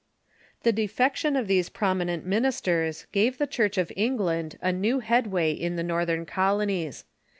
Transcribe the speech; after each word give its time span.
The 0.63 0.71
defection 0.71 1.35
of 1.35 1.45
these 1.47 1.69
prominent 1.69 2.25
ministers 2.25 3.05
gave 3.11 3.37
the 3.37 3.45
Church 3.45 3.77
of 3.77 3.91
England 3.95 4.57
a 4.59 4.71
new 4.71 4.99
head 5.01 5.27
way 5.27 5.51
in 5.51 5.75
the 5.75 5.83
northern 5.83 6.25
colonies. 6.25 7.05